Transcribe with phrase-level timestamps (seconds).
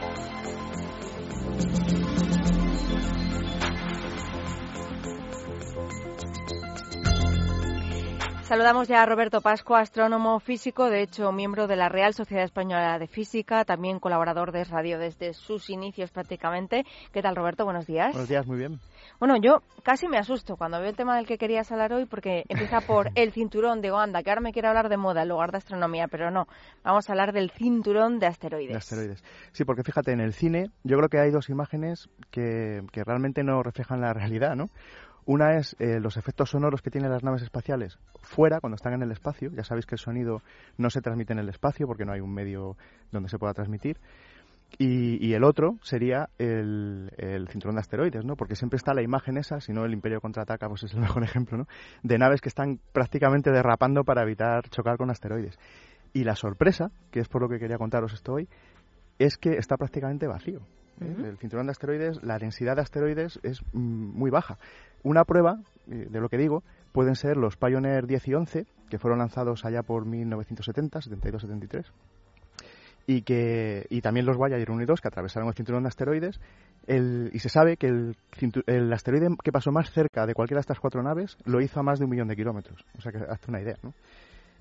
[0.00, 0.71] うん。
[8.52, 13.06] Saludamos ya a Roberto Pascua, astrónomo físico, de hecho miembro de la Real Sociedad Española de
[13.06, 16.84] Física, también colaborador de Radio desde sus inicios prácticamente.
[17.14, 17.64] ¿Qué tal, Roberto?
[17.64, 18.12] Buenos días.
[18.12, 18.78] Buenos días, muy bien.
[19.18, 22.44] Bueno, yo casi me asusto cuando veo el tema del que querías hablar hoy porque
[22.46, 25.50] empieza por el cinturón de Oanda, que ahora me quiere hablar de moda en lugar
[25.50, 26.46] de astronomía, pero no.
[26.84, 28.72] Vamos a hablar del cinturón de asteroides.
[28.72, 29.24] De asteroides.
[29.52, 33.44] Sí, porque fíjate, en el cine yo creo que hay dos imágenes que, que realmente
[33.44, 34.68] no reflejan la realidad, ¿no?
[35.24, 39.02] Una es eh, los efectos sonoros que tienen las naves espaciales fuera, cuando están en
[39.02, 39.50] el espacio.
[39.52, 40.42] Ya sabéis que el sonido
[40.78, 42.76] no se transmite en el espacio porque no hay un medio
[43.12, 43.98] donde se pueda transmitir.
[44.78, 47.10] Y, el otro sería el,
[47.50, 48.36] cinturón de asteroides, ¿no?
[48.36, 51.22] Porque siempre está la imagen esa, si no el Imperio contraataca, pues es el mejor
[51.24, 51.66] ejemplo, ¿no?
[52.02, 55.58] De naves que están prácticamente derrapando para evitar chocar con asteroides.
[56.14, 58.48] Y la sorpresa, que es por lo que quería contaros esto hoy,
[59.18, 60.60] es que está prácticamente vacío.
[61.00, 61.14] ¿Eh?
[61.24, 64.58] El cinturón de asteroides, la densidad de asteroides es mm, muy baja.
[65.02, 68.98] Una prueba eh, de lo que digo pueden ser los Pioneer 10 y 11, que
[68.98, 71.86] fueron lanzados allá por 1970, 72-73,
[73.06, 76.38] y, que, y también los Voyager 1 y 2, que atravesaron el cinturón de asteroides,
[76.86, 78.16] y se sabe que el,
[78.66, 81.82] el, asteroide que pasó más cerca de cualquiera de estas cuatro naves lo hizo a
[81.82, 82.84] más de un millón de kilómetros.
[82.98, 83.94] O sea que hazte una idea, ¿no?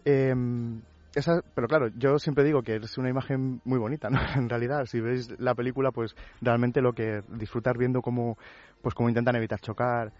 [0.05, 0.81] Em,
[1.16, 4.20] esa, pero claro, yo siempre digo que es una imagen muy bonita, ¿no?
[4.36, 8.38] En realidad, si veis la película, pues realmente lo que disfrutar viendo cómo,
[8.81, 10.12] pues cómo intentan evitar chocar,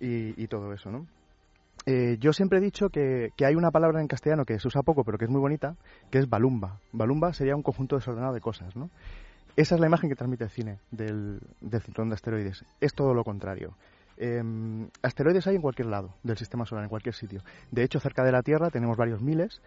[0.00, 1.06] y, todo eso, ¿no?
[1.86, 5.04] Eh, yo siempre he dicho que, hay una palabra en castellano que se usa poco,
[5.04, 5.76] pero que es muy bonita,
[6.10, 6.78] que es balumba.
[6.92, 8.90] Balumba sería un conjunto desordenado de cosas, ¿no?
[9.56, 12.64] Esa es la imagen que transmite el cine del, del cinturón de asteroides.
[12.80, 13.74] Es todo lo contrario.
[14.16, 17.42] Em, asteroides hay en cualquier lado del sistema solar, en cualquier sitio.
[17.70, 19.60] De hecho, cerca de la Tierra tenemos varios miles,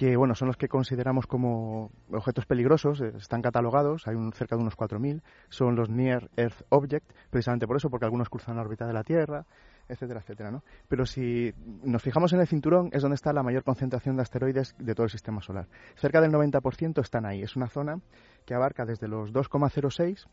[0.00, 4.56] que bueno, son los que consideramos como objetos peligrosos, eh, están catalogados, hay un, cerca
[4.56, 5.20] de unos 4.000,
[5.50, 9.04] son los Near Earth Object, precisamente por eso, porque algunos cruzan la órbita de la
[9.04, 9.44] Tierra,
[9.86, 10.64] etcétera, etcétera, ¿no?
[10.88, 11.52] Pero si
[11.84, 15.04] nos fijamos en el cinturón, es donde está la mayor concentración de asteroides de todo
[15.04, 15.68] el sistema solar.
[15.96, 18.00] Cerca del 90% están ahí, es una zona
[18.46, 20.26] que abarca desde los 2,06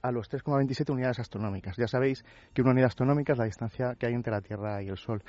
[0.00, 1.76] a los 3,27 unidades astronómicas.
[1.76, 2.24] Ya sabéis
[2.54, 5.22] que una unidad astronómica es la distancia que hay entre la Tierra y el Sol.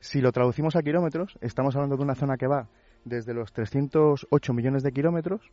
[0.00, 2.68] Si lo traducimos a kilómetros, estamos hablando de una zona que va
[3.04, 5.50] desde los 308 millones de kilómetros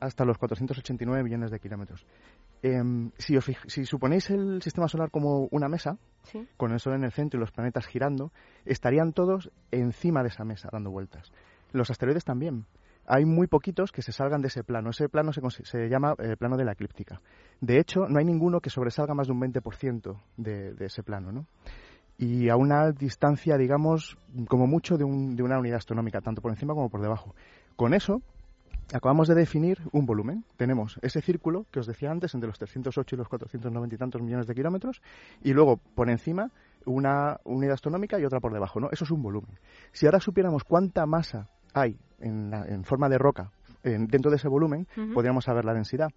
[0.00, 2.06] hasta los 489 millones de kilómetros.
[2.62, 5.98] Em, si, si, suponéis el sistema solar como una mesa,
[6.56, 8.32] con el Sol en el centro y los planetas girando,
[8.64, 11.32] estarían todos encima de esa mesa dando vueltas.
[11.72, 12.66] Los asteroides también.
[13.06, 14.90] Hay muy poquitos que se salgan de ese plano.
[14.90, 17.22] Ese plano se, se llama el eh, plano de la eclíptica.
[17.60, 21.32] De hecho, no hay ninguno que sobresalga más de un 20% de, de ese plano.
[21.32, 21.46] ¿no?
[22.18, 24.18] Y a una distancia, digamos,
[24.48, 27.34] como mucho de, de, una unidad astronómica, tanto por encima como por debajo.
[27.76, 28.20] Con eso,
[28.92, 30.44] acabamos de definir un volumen.
[30.56, 34.20] Tenemos ese círculo que os decía antes, entre los 308 y los 490 y tantos
[34.20, 35.00] millones de kilómetros,
[35.42, 36.50] y luego por encima
[36.86, 38.80] una unidad astronómica y otra por debajo.
[38.80, 38.90] ¿no?
[38.90, 39.56] Eso es un volumen.
[39.92, 43.52] Si ahora supiéramos cuánta masa hay en, en forma de roca
[43.82, 46.10] dentro de ese volumen, podríamos saber la densidad.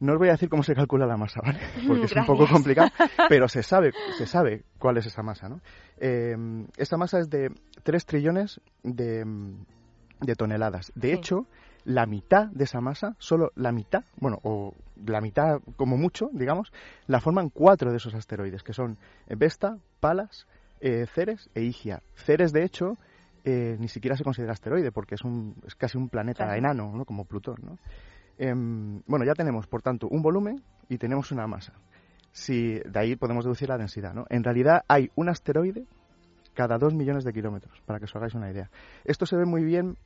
[0.00, 1.58] No os voy a decir cómo se calcula la masa, ¿vale?
[1.86, 2.90] Porque es un poco complicado,
[3.28, 5.60] pero se sabe, se sabe cuál es esa masa, ¿no?
[5.98, 6.36] Eh,
[6.76, 7.50] esta masa es de
[7.82, 9.24] 3 trillones de,
[10.36, 10.92] toneladas.
[10.94, 11.46] De hecho,
[11.84, 14.74] la mitad de esa masa, solo la mitad, bueno, o
[15.04, 16.72] la mitad como mucho, digamos,
[17.06, 20.46] la forman cuatro de esos asteroides, que son Vesta, Palas,
[20.80, 22.02] eh, Ceres e Igia.
[22.16, 22.98] Ceres, de hecho,
[23.44, 27.04] eh, ni siquiera se considera asteroide porque es, un, es casi un planeta enano, ¿no?
[27.04, 27.56] como Plutón.
[27.62, 27.78] ¿no?
[28.38, 31.72] Em, bueno, ya tenemos, por tanto, un volumen y tenemos una masa.
[32.32, 34.12] Si, de ahí podemos deducir la densidad.
[34.14, 34.26] ¿no?
[34.28, 35.86] En realidad hay un asteroide
[36.54, 38.70] cada dos millones de kilómetros, para que os hagáis una idea.
[39.04, 39.96] Esto se ve muy bien,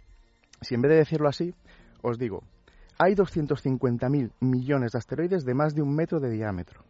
[0.61, 1.55] si en vez de decirlo así,
[2.03, 2.43] os digo,
[2.99, 6.85] hay 250.000 millones de asteroides de más de un metro de diámetro.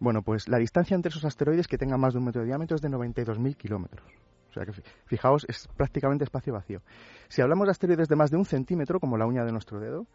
[0.00, 2.74] Bueno, pues la distancia entre esos asteroides que tengan más de un metro de diámetro
[2.76, 4.06] es de 92.000 kilómetros.
[4.50, 4.72] O sea que
[5.06, 6.82] fijaos, es prácticamente espacio vacío.
[7.28, 10.06] Si hablamos de asteroides de más de un centímetro, como la uña de nuestro dedo,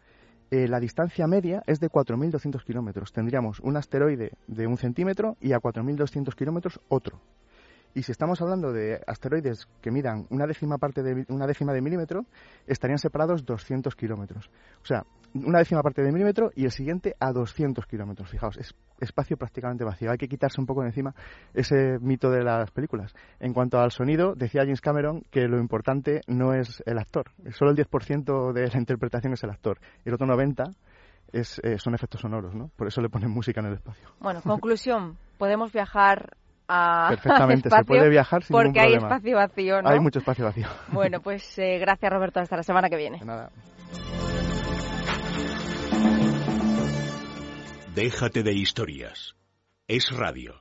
[0.50, 3.12] eh, la distancia media es de 4.200 kilómetros.
[3.12, 7.20] Tendríamos un asteroide de un centímetro y a 4.200 kilómetros otro.
[7.94, 11.80] Y si estamos hablando de asteroides que midan una décima parte de una décima de
[11.80, 12.26] milímetro,
[12.66, 14.50] estarían separados 200 kilómetros.
[14.82, 15.04] O sea,
[15.34, 18.28] una décima parte de milímetro y el siguiente a 200 kilómetros.
[18.30, 20.10] Fijaos, es espacio prácticamente vacío.
[20.10, 21.14] Hay que quitarse un poco de encima
[21.52, 23.14] ese mito de las películas.
[23.38, 27.30] En cuanto al sonido, decía James Cameron que lo importante no es el actor.
[27.52, 29.78] Solo el 10% de la interpretación es el actor.
[30.04, 30.74] El otro 90%
[31.32, 32.70] es, eh, son efectos sonoros, ¿no?
[32.76, 34.08] Por eso le ponen música en el espacio.
[34.20, 35.16] Bueno, conclusión.
[35.36, 36.36] Podemos viajar
[36.68, 39.88] a Perfectamente, se puede viajar sin porque hay espacio vacío, ¿no?
[39.88, 40.66] Hay mucho espacio vacío.
[40.88, 43.20] Bueno, pues eh, gracias Roberto, hasta la semana que viene.
[43.24, 43.50] nada.
[47.94, 49.36] Déjate de historias.
[49.86, 50.52] Es radio.